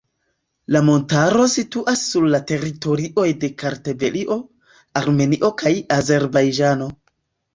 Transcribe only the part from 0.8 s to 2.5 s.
montaro situas sur la